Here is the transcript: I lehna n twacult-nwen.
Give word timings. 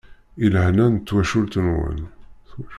I 0.43 0.47
lehna 0.53 0.85
n 0.91 0.95
twacult-nwen. 1.05 1.99